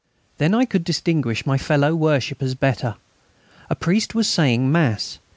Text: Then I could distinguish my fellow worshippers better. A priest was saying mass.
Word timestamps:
Then 0.39 0.55
I 0.55 0.65
could 0.65 0.83
distinguish 0.83 1.45
my 1.45 1.59
fellow 1.59 1.93
worshippers 1.93 2.55
better. 2.55 2.95
A 3.69 3.75
priest 3.75 4.15
was 4.15 4.27
saying 4.27 4.71
mass. 4.71 5.19